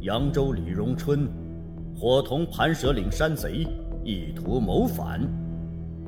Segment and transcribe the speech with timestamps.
[0.00, 1.28] 扬州李荣春
[1.94, 3.66] 伙同盘蛇岭山贼，
[4.02, 5.20] 意图谋反，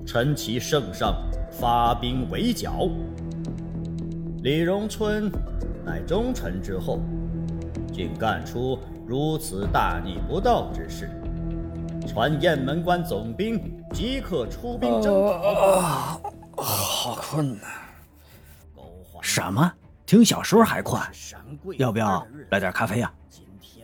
[0.06, 1.14] 趁其圣上
[1.50, 2.88] 发兵围剿。
[4.42, 5.30] 李荣春
[5.84, 7.00] 乃忠臣之后，
[7.92, 11.10] 竟干出如此大逆不道之事，
[12.06, 13.60] 传雁门关总兵
[13.92, 16.18] 即刻出兵征讨。
[16.56, 17.66] 好困呐！
[19.20, 19.70] 什么？
[20.06, 20.98] 听小说还困？
[21.76, 23.12] 要不要来点咖啡呀？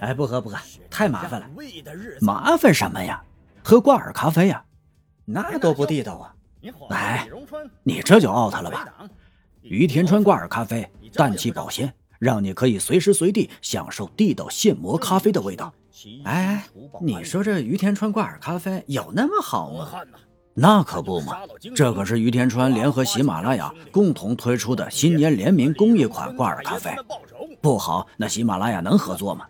[0.00, 0.56] 哎，不喝不喝，
[0.90, 1.48] 太麻烦了。
[2.20, 3.22] 麻烦什么呀？
[3.62, 4.64] 喝挂耳咖啡呀？
[5.24, 6.34] 那多不地道啊！
[6.90, 7.28] 哎，
[7.82, 8.86] 你这就 out 了吧？
[9.62, 15.72] 于田川挂耳咖啡，氮气保鲜，让你可以随时随地享受地道现磨咖啡的味道。
[16.24, 16.64] 哎，
[17.00, 19.90] 你说这于田川挂耳咖啡有那么好吗？
[20.54, 21.36] 那可不嘛，
[21.76, 26.96] 这可是于田川联合喜马拉雅共同推出的新年联名公益款挂耳咖啡，
[27.60, 29.46] 不好，那喜马拉雅能合作吗？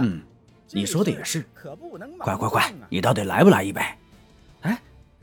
[0.00, 0.22] 嗯，
[0.70, 1.44] 你说的也是。
[2.18, 3.80] 快快快，你到底来不来一杯？
[4.62, 4.78] 哎，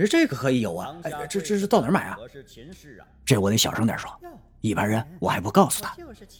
[0.09, 0.95] 这个可以有啊！
[1.03, 2.17] 哎，这这是到哪儿买啊？
[3.25, 4.09] 这我得小声点说，
[4.61, 5.95] 一般人我还不告诉他。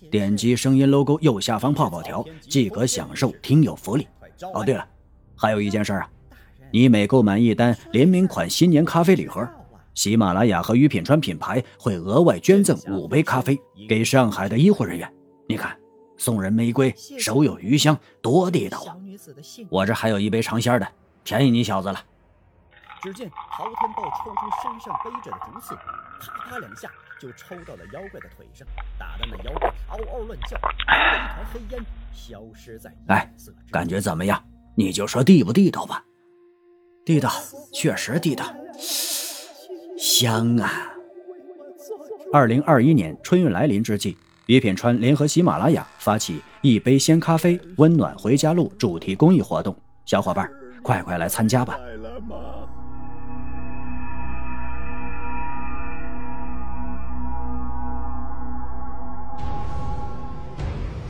[0.09, 4.07] 点击声音 logo 右下方泡泡条，即可享受听友福利。
[4.53, 4.87] 哦，对了，
[5.35, 6.09] 还有一件事啊，
[6.71, 9.47] 你每购买一单联名款新年咖啡礼盒，
[9.93, 15.11] 喜马拉雅和于品川品牌会额外捐赠五杯咖啡给上海的医护人员。
[15.47, 15.78] 你看。
[16.19, 18.95] 送人玫瑰，手有余香，多地道啊！
[19.69, 20.87] 我这还有一杯尝鲜的，
[21.23, 22.03] 便宜你小子了。
[23.01, 25.73] 只见朝天豹抽出身上背着的竹刺，
[26.19, 28.67] 啪啪两下就抽到了妖怪的腿上，
[28.99, 33.33] 打得那妖怪嗷嗷乱叫，一团黑烟消失在哎，
[33.71, 34.43] 感觉怎么样？
[34.75, 36.03] 你就说地不地道吧。
[37.05, 37.31] 地道，
[37.73, 38.45] 确实地道，
[39.97, 40.91] 香啊！
[42.33, 44.17] 二零二一年春运来临之际。
[44.49, 49.75] 李品川联合喜马拉雅发起“一杯鲜咖啡，温暖回家路”主题公益活动，
[50.05, 51.77] 小伙伴儿快快来参加吧！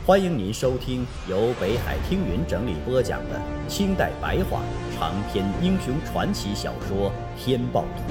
[0.04, 4.60] 欢迎您收听由北海听云整理播讲的清代白话
[4.98, 7.10] 长篇英雄传奇小说
[7.42, 8.02] 《天豹图》。